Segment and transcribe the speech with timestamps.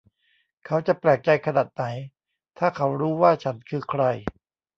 [0.65, 1.83] เขาจะแปลกใจขนาดไหน
[2.57, 4.03] ถ้าเขารู้ว่าฉันคือใคร